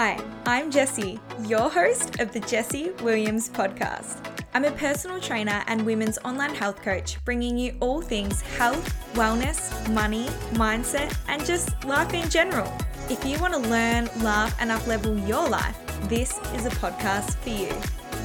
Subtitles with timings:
[0.00, 4.24] Hi, I'm Jessie, your host of the Jessie Williams podcast.
[4.54, 9.92] I'm a personal trainer and women's online health coach, bringing you all things health, wellness,
[9.92, 12.72] money, mindset, and just life in general.
[13.10, 15.76] If you want to learn, laugh, and uplevel your life,
[16.08, 17.74] this is a podcast for you.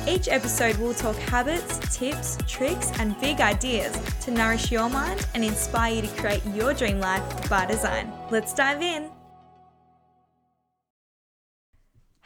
[0.08, 5.44] Each episode will talk habits, tips, tricks, and big ideas to nourish your mind and
[5.44, 8.14] inspire you to create your dream life by design.
[8.30, 9.10] Let's dive in.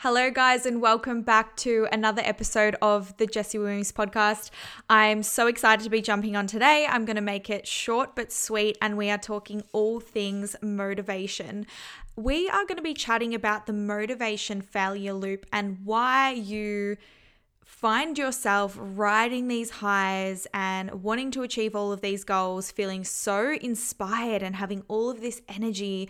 [0.01, 4.51] Hello, guys, and welcome back to another episode of the Jessie Williams podcast.
[4.87, 6.85] I'm so excited to be jumping on today.
[6.87, 11.65] I'm going to make it short but sweet, and we are talking all things motivation.
[12.15, 16.97] We are going to be chatting about the motivation failure loop and why you
[17.65, 23.57] find yourself riding these highs and wanting to achieve all of these goals, feeling so
[23.61, 26.07] inspired and having all of this energy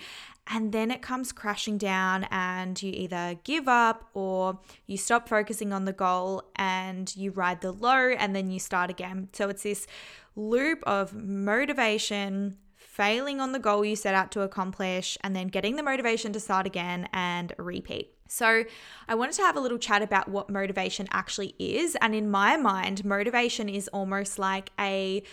[0.50, 5.74] and then it comes crashing down and you either give up or you stop focusing
[5.74, 9.64] on the goal and you ride the low and then you start again so it's
[9.64, 9.88] this
[10.36, 15.76] loop of motivation failing on the goal you set out to accomplish and then getting
[15.76, 18.64] the motivation to start again and repeat so,
[19.08, 21.96] I wanted to have a little chat about what motivation actually is.
[22.02, 25.24] And in my mind, motivation is almost like a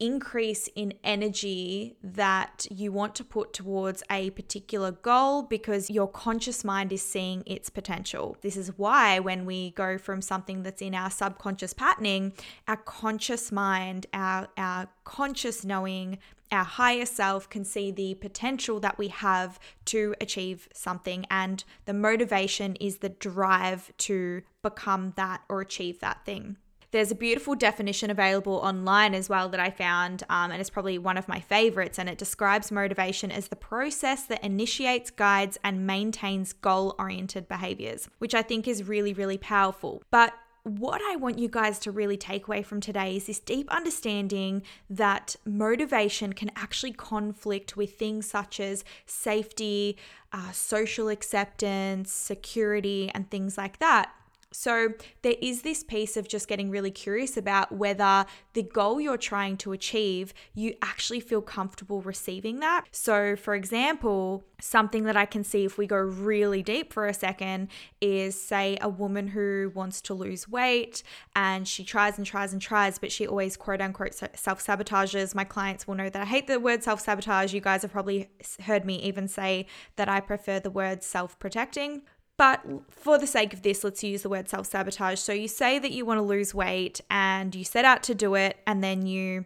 [0.00, 6.64] increase in energy that you want to put towards a particular goal because your conscious
[6.64, 8.36] mind is seeing its potential.
[8.42, 12.32] This is why when we go from something that's in our subconscious patterning,
[12.66, 16.18] our conscious mind, our our conscious knowing,
[16.52, 21.92] our higher self can see the potential that we have to achieve something and the
[21.92, 26.56] motivation is the drive to become that or achieve that thing.
[26.90, 30.98] There's a beautiful definition available online as well that I found, um, and it's probably
[30.98, 31.98] one of my favorites.
[31.98, 38.08] And it describes motivation as the process that initiates, guides, and maintains goal oriented behaviors,
[38.18, 40.02] which I think is really, really powerful.
[40.10, 43.70] But what I want you guys to really take away from today is this deep
[43.70, 49.96] understanding that motivation can actually conflict with things such as safety,
[50.32, 54.12] uh, social acceptance, security, and things like that.
[54.50, 59.18] So, there is this piece of just getting really curious about whether the goal you're
[59.18, 62.86] trying to achieve, you actually feel comfortable receiving that.
[62.90, 67.14] So, for example, something that I can see if we go really deep for a
[67.14, 67.68] second
[68.00, 71.02] is say a woman who wants to lose weight
[71.36, 75.34] and she tries and tries and tries, but she always quote unquote self sabotages.
[75.34, 77.52] My clients will know that I hate the word self sabotage.
[77.52, 78.30] You guys have probably
[78.64, 79.66] heard me even say
[79.96, 82.02] that I prefer the word self protecting.
[82.38, 85.18] But for the sake of this, let's use the word self sabotage.
[85.18, 88.34] So you say that you want to lose weight and you set out to do
[88.36, 89.44] it, and then you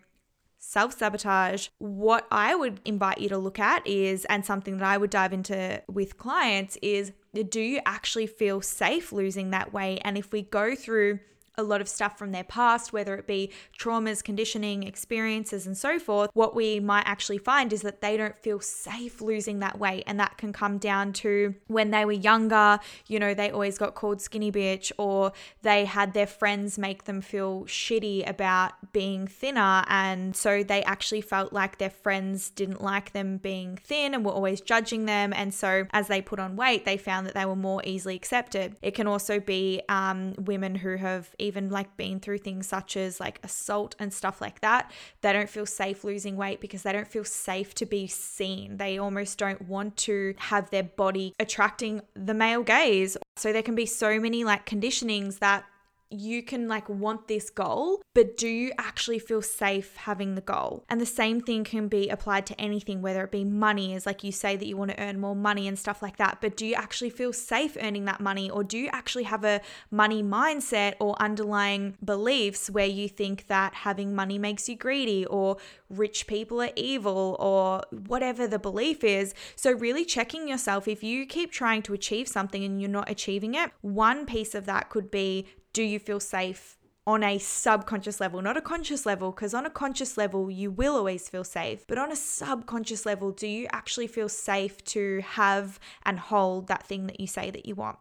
[0.59, 1.69] self sabotage.
[1.79, 5.33] What I would invite you to look at is, and something that I would dive
[5.33, 7.13] into with clients is,
[7.49, 10.03] do you actually feel safe losing that weight?
[10.05, 11.21] And if we go through
[11.59, 15.99] a lot of stuff from their past, whether it be traumas, conditioning, experiences, and so
[15.99, 20.05] forth, what we might actually find is that they don't feel safe losing that weight.
[20.07, 23.95] And that can come down to when they were younger, you know, they always got
[23.95, 25.33] called skinny bitch, or
[25.63, 29.85] they had their friends make them feel shitty about being thinner.
[29.89, 34.33] And so they actually felt like their friends didn't like them being thin and were
[34.33, 35.33] always judging them.
[35.35, 38.77] And so as they put on weight, they found that they were more easily accepted.
[38.81, 43.21] It can also be um, women who have even like been through things such as
[43.21, 47.09] like assault and stuff like that, they don't feel safe losing weight because they don't
[47.09, 48.77] feel safe to be seen.
[48.77, 53.17] They almost don't want to have their body attracting the male gaze.
[53.37, 55.65] So there can be so many like conditionings that
[56.13, 60.85] you can like want this goal, but do you actually feel safe having the goal?
[60.89, 64.23] And the same thing can be applied to anything, whether it be money, is like
[64.23, 66.67] you say that you want to earn more money and stuff like that, but do
[66.67, 68.51] you actually feel safe earning that money?
[68.51, 73.75] Or do you actually have a money mindset or underlying beliefs where you think that
[73.75, 75.57] having money makes you greedy or
[75.89, 79.35] rich people are evil or whatever the belief is?
[79.57, 83.55] So, really checking yourself if you keep trying to achieve something and you're not achieving
[83.55, 88.41] it, one piece of that could be do you feel safe on a subconscious level,
[88.41, 91.85] not a conscious level, because on a conscious level, you will always feel safe.
[91.89, 96.87] But on a subconscious level, do you actually feel safe to have and hold that
[96.87, 97.99] thing that you say that you want?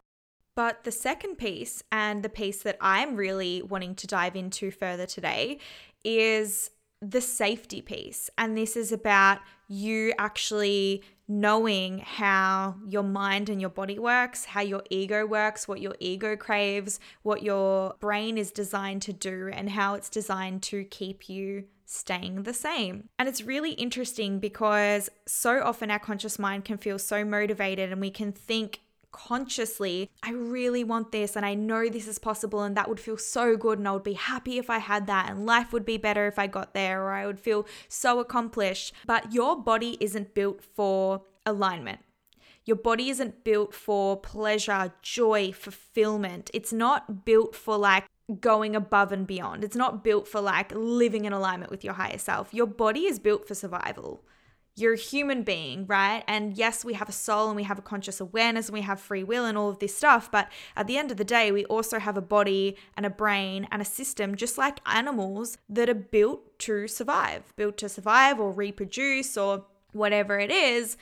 [0.54, 5.06] But the second piece, and the piece that I'm really wanting to dive into further
[5.06, 5.58] today,
[6.04, 6.70] is
[7.00, 8.30] the safety piece.
[8.38, 14.60] And this is about you actually knowing how your mind and your body works, how
[14.60, 19.70] your ego works, what your ego craves, what your brain is designed to do, and
[19.70, 23.08] how it's designed to keep you staying the same.
[23.18, 28.00] And it's really interesting because so often our conscious mind can feel so motivated and
[28.00, 28.80] we can think
[29.12, 33.18] consciously, I really want this and I know this is possible and that would feel
[33.18, 35.98] so good and I would be happy if I had that and life would be
[35.98, 38.94] better if I got there or I would feel so accomplished.
[39.06, 42.00] But your body isn't built for alignment.
[42.64, 46.50] Your body isn't built for pleasure, joy, fulfillment.
[46.54, 48.06] It's not built for like
[48.40, 49.64] going above and beyond.
[49.64, 52.54] It's not built for like living in alignment with your higher self.
[52.54, 54.24] Your body is built for survival.
[54.74, 56.24] You're a human being, right?
[56.26, 59.00] And yes, we have a soul and we have a conscious awareness and we have
[59.00, 60.30] free will and all of this stuff.
[60.30, 63.68] But at the end of the day, we also have a body and a brain
[63.70, 68.50] and a system, just like animals, that are built to survive, built to survive or
[68.50, 70.96] reproduce or whatever it is.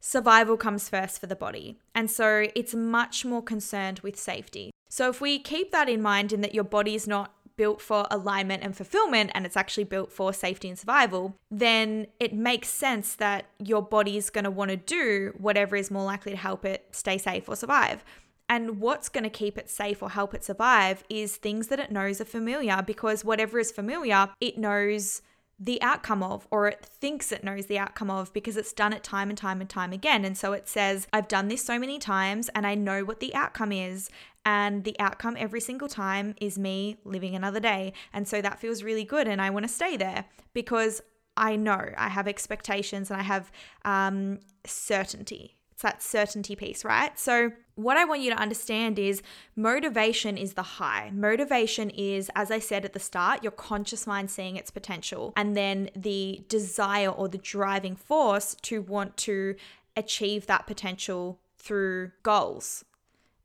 [0.00, 1.76] Survival comes first for the body.
[1.94, 4.70] And so it's much more concerned with safety.
[4.88, 8.06] So if we keep that in mind, in that your body is not built for
[8.10, 13.14] alignment and fulfillment and it's actually built for safety and survival, then it makes sense
[13.16, 16.86] that your body's going to want to do whatever is more likely to help it
[16.90, 18.02] stay safe or survive.
[18.48, 21.92] And what's going to keep it safe or help it survive is things that it
[21.92, 25.20] knows are familiar because whatever is familiar, it knows
[25.62, 29.04] the outcome of, or it thinks it knows the outcome of because it's done it
[29.04, 30.24] time and time and time again.
[30.24, 33.34] And so it says, I've done this so many times and I know what the
[33.34, 34.08] outcome is.
[34.44, 37.92] And the outcome every single time is me living another day.
[38.12, 39.28] And so that feels really good.
[39.28, 41.02] And I want to stay there because
[41.36, 43.52] I know I have expectations and I have
[43.84, 45.56] um, certainty.
[45.72, 47.18] It's that certainty piece, right?
[47.18, 49.22] So, what I want you to understand is
[49.56, 51.10] motivation is the high.
[51.14, 55.56] Motivation is, as I said at the start, your conscious mind seeing its potential, and
[55.56, 59.54] then the desire or the driving force to want to
[59.96, 62.84] achieve that potential through goals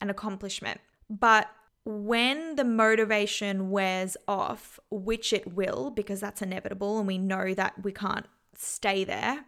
[0.05, 0.79] and accomplishment.
[1.09, 1.49] But
[1.83, 7.83] when the motivation wears off, which it will, because that's inevitable and we know that
[7.83, 9.45] we can't stay there,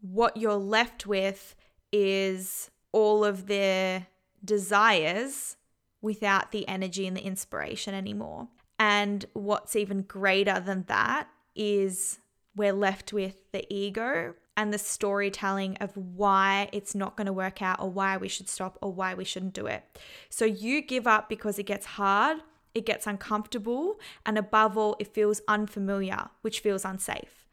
[0.00, 1.54] what you're left with
[1.92, 4.08] is all of their
[4.44, 5.56] desires
[6.02, 8.48] without the energy and the inspiration anymore.
[8.78, 12.18] And what's even greater than that is
[12.56, 17.60] we're left with the ego and the storytelling of why it's not going to work
[17.60, 19.84] out or why we should stop or why we shouldn't do it.
[20.30, 22.38] So you give up because it gets hard,
[22.74, 27.46] it gets uncomfortable, and above all, it feels unfamiliar, which feels unsafe.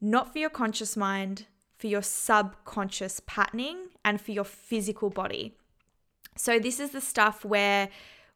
[0.00, 1.46] Not for your conscious mind,
[1.76, 5.56] for your subconscious patterning, and for your physical body.
[6.36, 7.88] So, this is the stuff where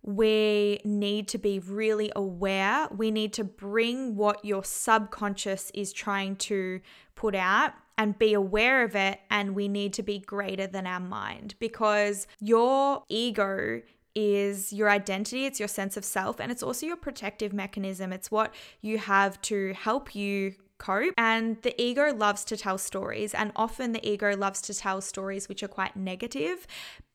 [0.02, 2.88] we need to be really aware.
[2.96, 6.80] We need to bring what your subconscious is trying to
[7.14, 9.20] put out and be aware of it.
[9.28, 13.82] And we need to be greater than our mind because your ego
[14.14, 18.12] is your identity, it's your sense of self, and it's also your protective mechanism.
[18.12, 21.14] It's what you have to help you cope.
[21.18, 25.48] And the ego loves to tell stories, and often the ego loves to tell stories
[25.48, 26.66] which are quite negative.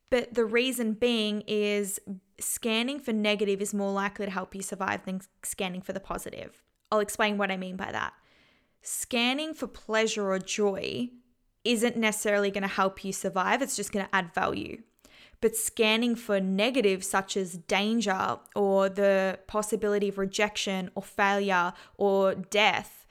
[0.09, 1.99] But the reason being is
[2.39, 6.61] scanning for negative is more likely to help you survive than scanning for the positive.
[6.91, 8.13] I'll explain what I mean by that
[8.83, 11.09] scanning for pleasure or joy
[11.63, 14.81] isn't necessarily going to help you survive, it's just going to add value.
[15.41, 22.35] But scanning for negatives such as danger or the possibility of rejection or failure or
[22.35, 23.05] death,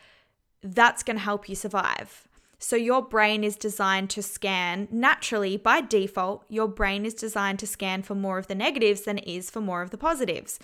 [0.63, 2.29] that's going to help you survive.
[2.59, 7.67] So, your brain is designed to scan naturally by default, your brain is designed to
[7.67, 10.61] scan for more of the negatives than it is for more of the positives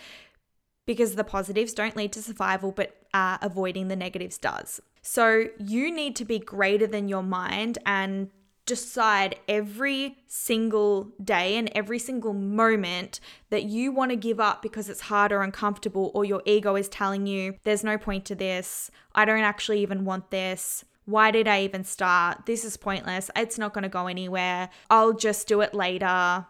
[0.88, 4.80] because the positives don't lead to survival, but uh, avoiding the negatives does.
[5.02, 8.30] So you need to be greater than your mind and
[8.64, 14.88] decide every single day and every single moment that you want to give up because
[14.88, 18.90] it's hard or uncomfortable, or your ego is telling you, there's no point to this.
[19.14, 20.86] I don't actually even want this.
[21.04, 22.46] Why did I even start?
[22.46, 23.30] This is pointless.
[23.36, 24.70] It's not going to go anywhere.
[24.88, 26.46] I'll just do it later.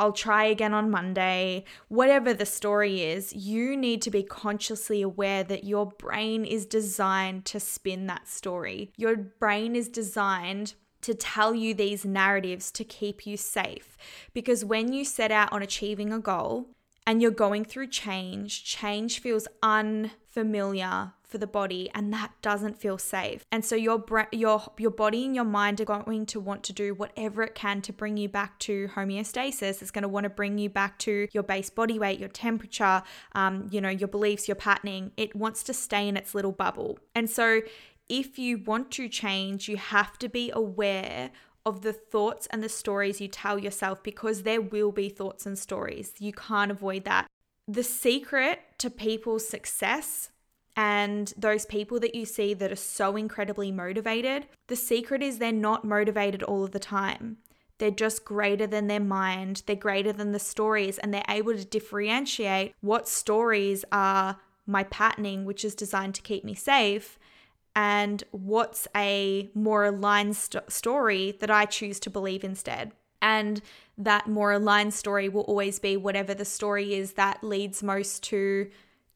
[0.00, 5.44] I'll try again on Monday, whatever the story is, you need to be consciously aware
[5.44, 8.92] that your brain is designed to spin that story.
[8.96, 13.98] Your brain is designed to tell you these narratives to keep you safe.
[14.32, 16.70] Because when you set out on achieving a goal
[17.06, 22.98] and you're going through change, change feels unfamiliar, for the body and that doesn't feel
[22.98, 23.44] safe.
[23.52, 26.94] And so your your your body and your mind are going to want to do
[26.94, 29.80] whatever it can to bring you back to homeostasis.
[29.80, 33.02] It's going to want to bring you back to your base body weight, your temperature,
[33.32, 35.12] um, you know, your beliefs, your patterning.
[35.16, 36.98] It wants to stay in its little bubble.
[37.14, 37.62] And so
[38.08, 41.30] if you want to change, you have to be aware
[41.64, 45.58] of the thoughts and the stories you tell yourself because there will be thoughts and
[45.58, 46.14] stories.
[46.18, 47.26] You can't avoid that.
[47.68, 50.29] The secret to people's success
[50.76, 55.52] and those people that you see that are so incredibly motivated, the secret is they're
[55.52, 57.38] not motivated all of the time.
[57.78, 61.64] They're just greater than their mind, they're greater than the stories, and they're able to
[61.64, 64.36] differentiate what stories are
[64.66, 67.18] my patterning, which is designed to keep me safe,
[67.74, 72.92] and what's a more aligned st- story that I choose to believe instead.
[73.22, 73.60] And
[73.98, 78.70] that more aligned story will always be whatever the story is that leads most to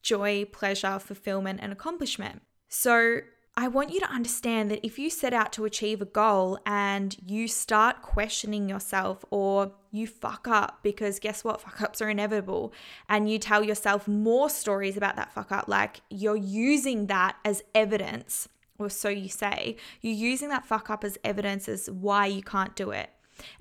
[0.05, 2.41] joy, pleasure, fulfillment, and accomplishment.
[2.69, 3.19] So,
[3.57, 7.15] I want you to understand that if you set out to achieve a goal and
[7.25, 11.61] you start questioning yourself or you fuck up, because guess what?
[11.61, 12.73] Fuck ups are inevitable,
[13.07, 17.63] and you tell yourself more stories about that fuck up, like you're using that as
[17.73, 22.43] evidence, or so you say, you're using that fuck up as evidence as why you
[22.43, 23.09] can't do it.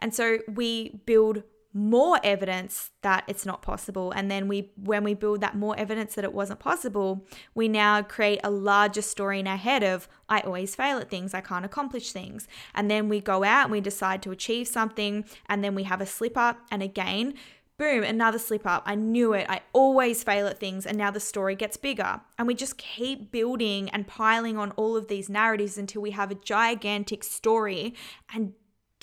[0.00, 1.44] And so we build
[1.76, 4.12] more evidence that it's not possible.
[4.12, 8.00] And then we when we build that more evidence that it wasn't possible we now
[8.00, 11.34] create a larger story in our head of i always fail at things.
[11.34, 12.46] I can't accomplish things.
[12.74, 16.00] And then we go out and we decide to achieve something and then we have
[16.00, 16.58] a slip up.
[16.70, 17.34] And again
[17.76, 18.84] boom another slip up.
[18.86, 19.46] I knew it.
[19.48, 22.20] I always fail at things and now the story gets bigger.
[22.38, 26.30] And we just keep building and piling on all of these narratives until we have
[26.30, 27.94] a gigantic story
[28.32, 28.52] and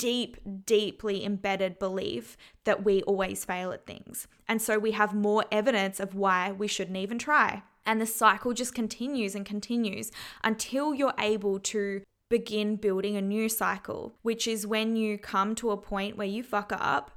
[0.01, 4.27] deep, deeply embedded belief that we always fail at things.
[4.47, 7.61] And so we have more evidence of why we shouldn't even try.
[7.85, 10.11] And the cycle just continues and continues
[10.43, 15.69] until you're able to begin building a new cycle, which is when you come to
[15.69, 17.11] a point where you fuck up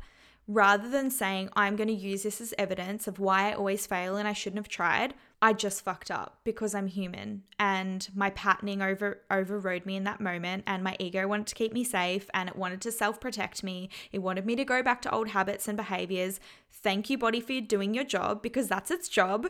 [0.46, 4.16] rather than saying, I'm going to use this as evidence of why I always fail
[4.16, 8.80] and I shouldn't have tried, I just fucked up because I'm human and my patterning
[8.80, 12.48] over overrode me in that moment and my ego wanted to keep me safe and
[12.48, 13.90] it wanted to self-protect me.
[14.10, 16.40] It wanted me to go back to old habits and behaviors.
[16.72, 19.48] Thank you body for doing your job because that's its job.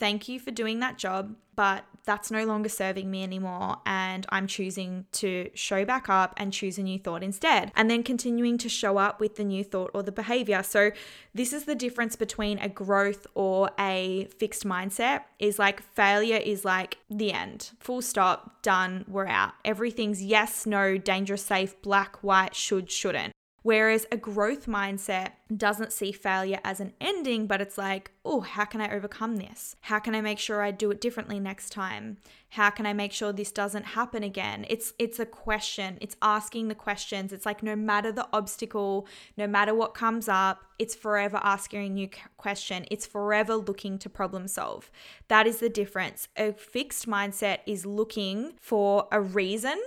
[0.00, 3.76] Thank you for doing that job, but that's no longer serving me anymore.
[3.84, 7.70] And I'm choosing to show back up and choose a new thought instead.
[7.76, 10.62] And then continuing to show up with the new thought or the behavior.
[10.62, 10.92] So,
[11.34, 16.64] this is the difference between a growth or a fixed mindset is like failure is
[16.64, 19.52] like the end, full stop, done, we're out.
[19.66, 23.34] Everything's yes, no, dangerous, safe, black, white, should, shouldn't.
[23.62, 28.64] Whereas a growth mindset doesn't see failure as an ending, but it's like, oh, how
[28.64, 29.76] can I overcome this?
[29.82, 32.16] How can I make sure I do it differently next time?
[32.50, 34.64] How can I make sure this doesn't happen again?
[34.68, 35.98] It's it's a question.
[36.00, 37.32] It's asking the questions.
[37.32, 41.88] It's like no matter the obstacle, no matter what comes up, it's forever asking a
[41.90, 42.86] new question.
[42.90, 44.90] It's forever looking to problem solve.
[45.28, 46.28] That is the difference.
[46.36, 49.80] A fixed mindset is looking for a reason.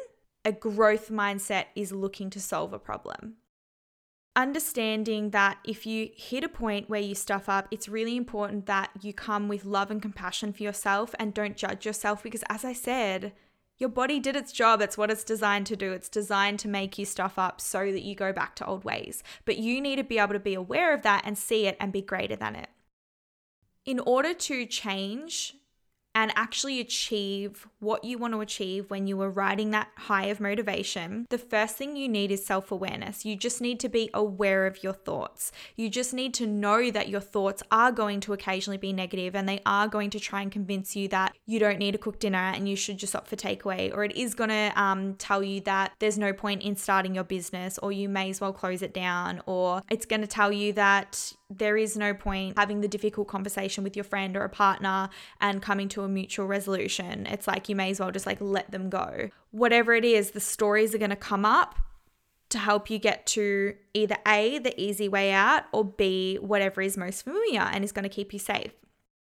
[0.46, 3.38] A growth mindset is looking to solve a problem
[4.36, 8.90] understanding that if you hit a point where you stuff up, it's really important that
[9.02, 12.74] you come with love and compassion for yourself and don't judge yourself because, as I
[12.74, 13.34] said,
[13.78, 14.82] your body did its job.
[14.82, 15.92] It's what it's designed to do.
[15.92, 19.24] It's designed to make you stuff up so that you go back to old ways.
[19.46, 21.92] But you need to be able to be aware of that and see it and
[21.92, 22.70] be greater than it.
[23.86, 25.56] In order to change
[26.16, 30.40] and actually achieve what you want to achieve when you are riding that high of
[30.40, 33.26] motivation, the first thing you need is self awareness.
[33.26, 35.52] You just need to be aware of your thoughts.
[35.76, 39.50] You just need to know that your thoughts are going to occasionally be negative and
[39.50, 42.38] they are going to try and convince you that you don't need to cook dinner
[42.38, 45.62] and you should just opt for takeaway, or it is going to um, tell you
[45.62, 48.94] that there's no point in starting your business or you may as well close it
[48.94, 53.28] down, or it's going to tell you that there is no point having the difficult
[53.28, 57.26] conversation with your friend or a partner and coming to a mutual resolution.
[57.26, 59.30] It's like you may as well just like let them go.
[59.52, 61.76] Whatever it is, the stories are going to come up
[62.50, 66.98] to help you get to either A, the easy way out, or B, whatever is
[66.98, 68.72] most familiar and is going to keep you safe.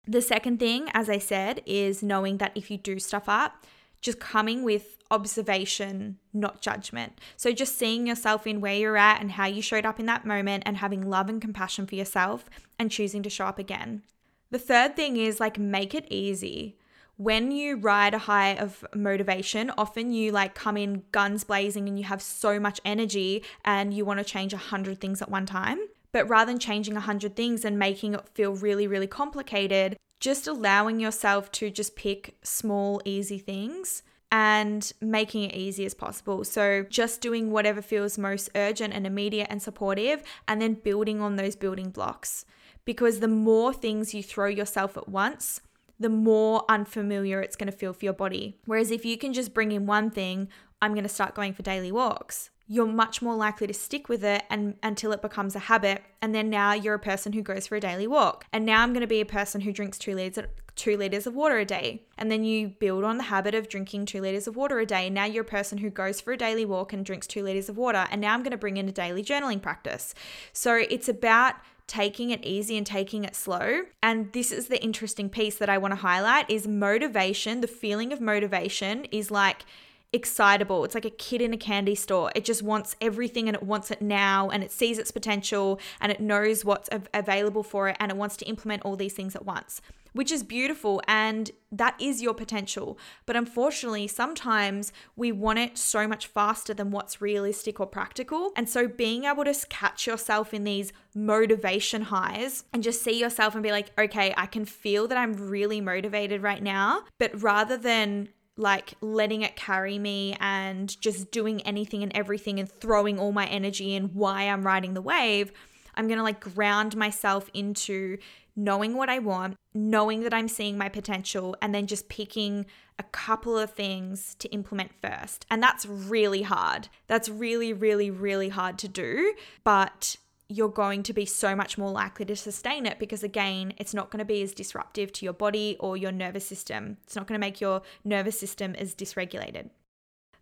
[0.07, 3.67] The second thing, as I said, is knowing that if you do stuff up,
[4.01, 7.19] just coming with observation, not judgment.
[7.37, 10.25] So just seeing yourself in where you're at and how you showed up in that
[10.25, 14.03] moment and having love and compassion for yourself and choosing to show up again.
[14.51, 16.75] The third thing is like make it easy.
[17.17, 21.99] When you ride a high of motivation, often you like come in guns blazing and
[21.99, 25.45] you have so much energy and you want to change a hundred things at one
[25.45, 25.79] time.
[26.11, 30.47] But rather than changing a hundred things and making it feel really, really complicated, just
[30.47, 34.01] allowing yourself to just pick small, easy things
[34.31, 36.43] and making it easy as possible.
[36.43, 41.35] So, just doing whatever feels most urgent and immediate and supportive, and then building on
[41.35, 42.45] those building blocks.
[42.85, 45.61] Because the more things you throw yourself at once,
[45.99, 48.57] the more unfamiliar it's going to feel for your body.
[48.65, 50.47] Whereas if you can just bring in one thing,
[50.81, 54.23] I'm going to start going for daily walks you're much more likely to stick with
[54.23, 57.65] it and until it becomes a habit and then now you're a person who goes
[57.65, 60.13] for a daily walk and now i'm going to be a person who drinks 2
[60.13, 60.45] liters
[60.79, 62.03] two liters of water a day.
[62.17, 65.09] And then you build on the habit of drinking two liters of water a day.
[65.09, 67.77] Now you're a person who goes for a daily walk and drinks two liters of
[67.77, 68.07] water.
[68.09, 70.15] And now I'm going to bring in a daily journaling practice.
[70.53, 71.55] So it's about
[71.89, 73.81] taking it easy and taking it slow.
[74.01, 78.13] And this is the interesting piece that I want to highlight is motivation, the feeling
[78.13, 79.65] of motivation is like
[80.13, 80.85] excitable.
[80.85, 82.31] It's like a kid in a candy store.
[82.35, 86.11] It just wants everything and it wants it now and it sees its potential and
[86.11, 89.45] it knows what's available for it and it wants to implement all these things at
[89.45, 89.81] once,
[90.13, 92.97] which is beautiful and that is your potential.
[93.25, 98.51] But unfortunately, sometimes we want it so much faster than what's realistic or practical.
[98.55, 103.53] And so being able to catch yourself in these motivation highs and just see yourself
[103.53, 107.03] and be like, okay, I can feel that I'm really motivated right now.
[107.17, 112.69] But rather than like letting it carry me and just doing anything and everything and
[112.69, 115.53] throwing all my energy in why I'm riding the wave,
[115.95, 118.17] I'm going to like ground myself into
[118.59, 122.65] knowing what I want, knowing that I'm seeing my potential, and then just picking
[122.97, 125.45] a couple of things to implement first.
[125.49, 126.89] And that's really hard.
[127.07, 129.33] That's really, really, really hard to do.
[129.63, 130.17] But
[130.49, 134.09] you're going to be so much more likely to sustain it because, again, it's not
[134.09, 136.97] going to be as disruptive to your body or your nervous system.
[137.03, 139.69] It's not going to make your nervous system as dysregulated.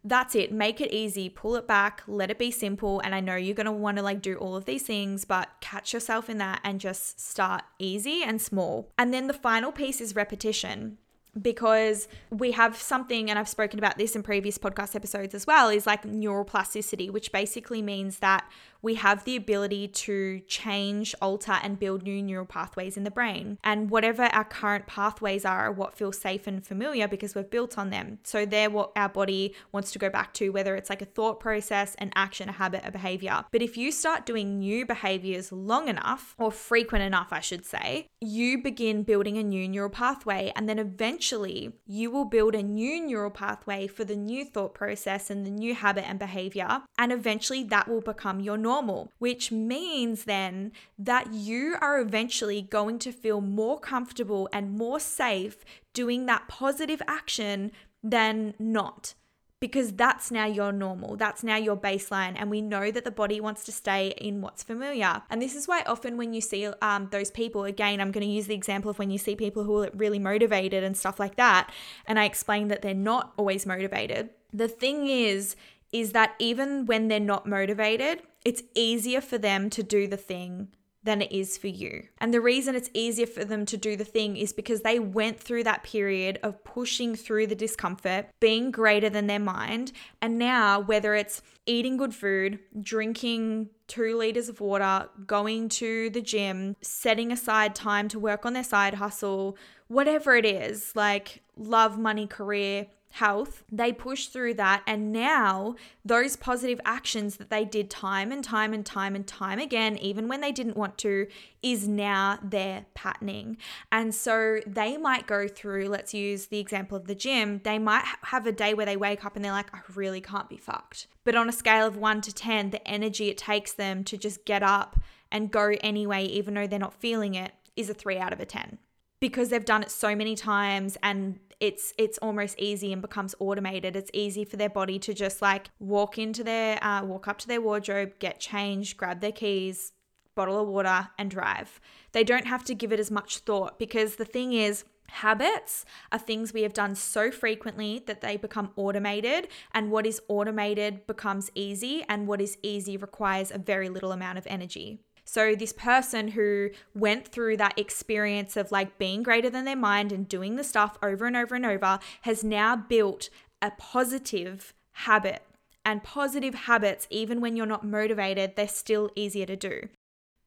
[0.04, 0.52] That's it.
[0.54, 3.02] Make it easy, pull it back, let it be simple.
[3.02, 5.50] And I know you're going to want to like do all of these things, but
[5.60, 8.90] catch yourself in that and just start easy and small.
[8.98, 10.98] And then the final piece is repetition
[11.42, 15.70] because we have something, and I've spoken about this in previous podcast episodes as well,
[15.70, 18.50] is like neuroplasticity, which basically means that
[18.82, 23.58] we have the ability to change, alter, and build new neural pathways in the brain.
[23.64, 27.78] And whatever our current pathways are, are what feels safe and familiar because we've built
[27.78, 28.20] on them.
[28.24, 31.40] So they're what our body wants to go back to, whether it's like a thought
[31.40, 33.46] process, an action, a habit, a behavior.
[33.52, 38.08] But if you start doing new behaviors long enough, or frequent enough, I should say,
[38.22, 40.52] you begin building a new neural pathway.
[40.56, 45.30] And then eventually you will build a new neural pathway for the new thought process
[45.30, 46.84] and the new habit and behavior.
[46.98, 53.00] And eventually that will become your normal, which means then that you are eventually going
[53.00, 55.58] to feel more comfortable and more safe
[55.94, 57.72] doing that positive action
[58.04, 59.14] than not
[59.60, 61.16] because that's now your normal.
[61.16, 62.36] That's now your baseline.
[62.38, 65.24] And we know that the body wants to stay in what's familiar.
[65.30, 68.32] And this is why often when you see um, those people, again, I'm going to
[68.32, 71.38] use the example of when you see people who are really motivated and stuff like
[71.38, 71.72] that.
[72.06, 74.30] And I explain that they're not always motivated.
[74.54, 75.56] The thing is,
[75.92, 80.70] is that even when they're not motivated, it's easier for them to do the thing
[81.08, 82.04] than it is for you.
[82.18, 85.40] And the reason it's easier for them to do the thing is because they went
[85.40, 89.94] through that period of pushing through the discomfort, being greater than their mind.
[90.22, 96.22] And now, whether it's eating good food, drinking two liters of water, going to the
[96.22, 101.98] gym, setting aside time to work on their side hustle, whatever it is like love,
[101.98, 104.84] money, career, health, they pushed through that.
[104.88, 105.76] And now,
[106.06, 110.28] those positive actions that they did time and time and time and time again, even
[110.28, 111.28] when they didn't want to,
[111.62, 113.58] is now their patterning.
[113.92, 118.06] And so they might go through, let's use the example of the gym, they might
[118.24, 121.08] have a day where they wake up and they're like, I really can't be fucked.
[121.24, 124.46] But on a scale of one to 10, the energy it takes them to just
[124.46, 125.00] get up
[125.32, 128.46] and go anyway, even though they're not feeling it, is a three out of a
[128.46, 128.78] 10
[129.20, 133.96] because they've done it so many times and it's it's almost easy and becomes automated.
[133.96, 137.48] It's easy for their body to just like walk into their uh, walk up to
[137.48, 139.92] their wardrobe, get changed, grab their keys,
[140.36, 141.80] bottle of water, and drive.
[142.12, 144.84] They don't have to give it as much thought because the thing is.
[145.10, 150.20] Habits are things we have done so frequently that they become automated, and what is
[150.28, 155.00] automated becomes easy, and what is easy requires a very little amount of energy.
[155.28, 160.14] So, this person who went through that experience of like being greater than their mind
[160.14, 163.30] and doing the stuff over and over and over has now built
[163.62, 165.44] a positive habit.
[165.84, 169.90] And positive habits, even when you're not motivated, they're still easier to do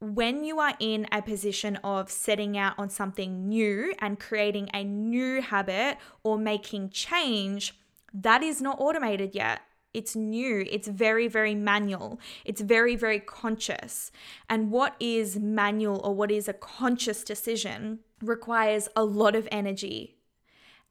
[0.01, 4.83] when you are in a position of setting out on something new and creating a
[4.83, 7.75] new habit or making change,
[8.14, 9.61] that is not automated yet.
[9.92, 10.64] It's new.
[10.70, 12.20] It's very, very manual.
[12.44, 14.12] It's very, very conscious.
[14.48, 20.16] And what is manual or what is a conscious decision requires a lot of energy.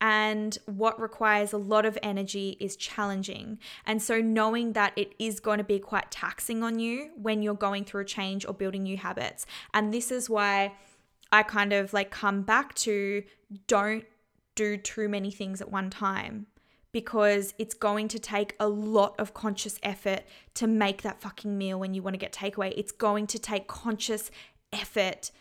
[0.01, 3.59] And what requires a lot of energy is challenging.
[3.85, 7.53] And so, knowing that it is going to be quite taxing on you when you're
[7.53, 9.45] going through a change or building new habits.
[9.73, 10.73] And this is why
[11.33, 13.23] I kind of like come back to
[13.67, 14.05] don't
[14.55, 16.47] do too many things at one time
[16.91, 20.21] because it's going to take a lot of conscious effort
[20.55, 22.73] to make that fucking meal when you want to get takeaway.
[22.75, 24.31] It's going to take conscious
[24.73, 25.31] effort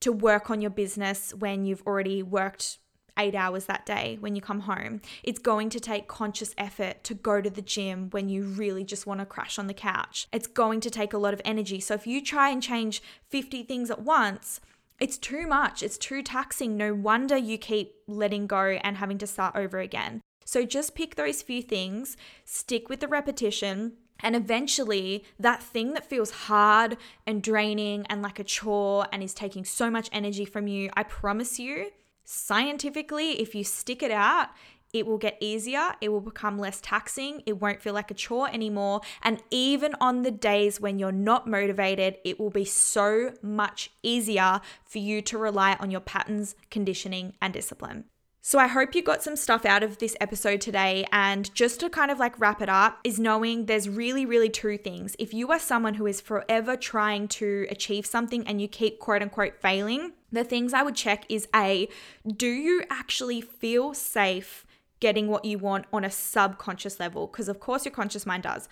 [0.00, 2.78] to work on your business when you've already worked
[3.18, 5.00] eight hours that day when you come home.
[5.24, 9.06] It's going to take conscious effort to go to the gym when you really just
[9.06, 10.28] want to crash on the couch.
[10.32, 11.80] It's going to take a lot of energy.
[11.80, 14.60] So if you try and change 50 things at once,
[15.00, 15.82] it's too much.
[15.82, 16.76] It's too taxing.
[16.76, 20.20] No wonder you keep letting go and having to start over again.
[20.48, 26.08] So just pick those few things, stick with the repetition, and eventually, that thing that
[26.08, 30.66] feels hard and draining and like a chore and is taking so much energy from
[30.66, 31.90] you, I promise you,
[32.24, 34.48] scientifically, if you stick it out,
[34.94, 38.48] it will get easier, it will become less taxing, it won't feel like a chore
[38.48, 39.02] anymore.
[39.22, 44.62] And even on the days when you're not motivated, it will be so much easier
[44.86, 48.06] for you to rely on your patterns, conditioning, and discipline.
[48.40, 51.06] So I hope you got some stuff out of this episode today.
[51.12, 54.78] And just to kind of like wrap it up, is knowing there's really, really two
[54.78, 55.16] things.
[55.18, 59.22] If you are someone who is forever trying to achieve something and you keep quote
[59.22, 61.88] unquote failing, the things I would check is A,
[62.26, 64.64] do you actually feel safe
[65.00, 67.26] getting what you want on a subconscious level?
[67.26, 68.68] Because of course your conscious mind does.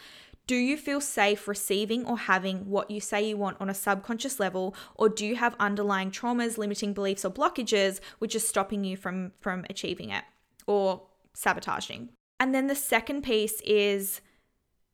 [0.47, 4.39] Do you feel safe receiving or having what you say you want on a subconscious
[4.39, 8.97] level or do you have underlying traumas, limiting beliefs or blockages which are stopping you
[8.97, 10.25] from from achieving it
[10.67, 11.03] or
[11.35, 12.11] sabotaging?
[12.39, 14.21] And then the second piece is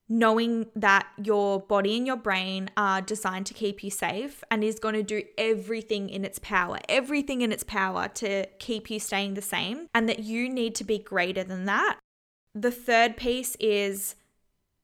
[0.08, 4.78] knowing that your body and your brain are designed to keep you safe and is
[4.78, 9.34] going to do everything in its power, everything in its power to keep you staying
[9.34, 11.98] the same, and that you need to be greater than that.
[12.54, 14.16] The third piece is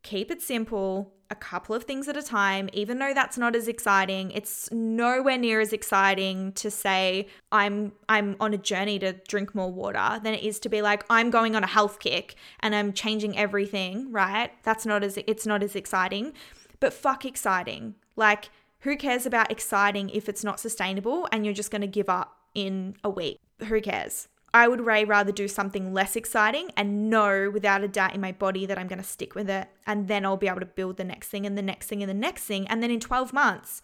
[0.09, 3.69] keep it simple, a couple of things at a time, even though that's not as
[3.69, 4.31] exciting.
[4.31, 9.71] It's nowhere near as exciting to say I'm I'm on a journey to drink more
[9.71, 12.95] water than it is to be like I'm going on a health kick and I'm
[12.95, 14.51] changing everything, right?
[14.63, 16.33] That's not as it's not as exciting.
[16.81, 17.95] But fuck exciting.
[18.17, 18.49] Like
[18.81, 22.39] who cares about exciting if it's not sustainable and you're just going to give up
[22.55, 23.39] in a week?
[23.67, 24.29] Who cares?
[24.55, 28.33] I would way rather do something less exciting and know without a doubt in my
[28.33, 29.69] body that I'm going to stick with it.
[29.87, 32.09] And then I'll be able to build the next thing and the next thing and
[32.09, 32.67] the next thing.
[32.69, 33.83] And then in 12 months,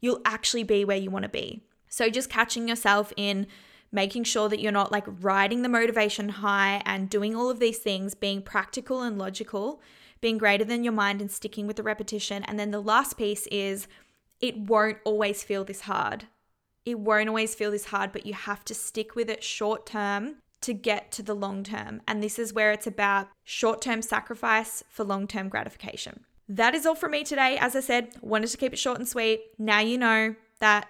[0.00, 1.62] you'll actually be where you want to be.
[1.88, 3.46] So just catching yourself in
[3.92, 7.78] making sure that you're not like riding the motivation high and doing all of these
[7.78, 9.80] things, being practical and logical,
[10.20, 12.42] being greater than your mind and sticking with the repetition.
[12.44, 13.86] And then the last piece is
[14.40, 16.26] it won't always feel this hard.
[16.86, 20.36] It won't always feel this hard, but you have to stick with it short term
[20.62, 22.00] to get to the long term.
[22.08, 26.24] And this is where it's about short term sacrifice for long term gratification.
[26.48, 27.58] That is all from me today.
[27.60, 29.42] As I said, wanted to keep it short and sweet.
[29.58, 30.88] Now you know that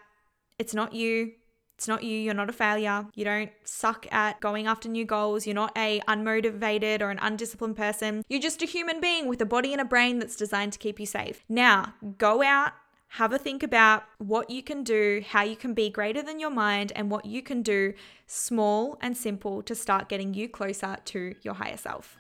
[0.59, 1.33] it's not you.
[1.77, 2.19] It's not you.
[2.19, 3.07] You're not a failure.
[3.15, 5.47] You don't suck at going after new goals.
[5.47, 8.23] You're not a unmotivated or an undisciplined person.
[8.29, 10.99] You're just a human being with a body and a brain that's designed to keep
[10.99, 11.45] you safe.
[11.49, 12.73] Now, go out
[13.09, 16.51] have a think about what you can do, how you can be greater than your
[16.51, 17.95] mind, and what you can do
[18.27, 22.17] small and simple to start getting you closer to your higher self.